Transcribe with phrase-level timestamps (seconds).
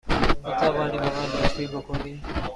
[0.45, 2.21] می توانی به من لطفی بکنی؟